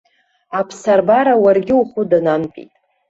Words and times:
Аԥсабара 0.59 1.33
уаргьы 1.43 1.75
ухәыданамтәит. 1.81 2.71